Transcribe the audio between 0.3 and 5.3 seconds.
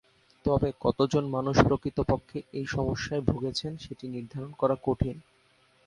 তবে কতজন মানুষ প্রকৃতপক্ষেই এই সমস্যায় ভুগছেন সেটি নির্ধারণ করা কঠিন।